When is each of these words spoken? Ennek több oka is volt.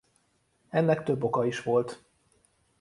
Ennek 0.69 1.03
több 1.03 1.23
oka 1.23 1.45
is 1.45 1.63
volt. 1.63 2.03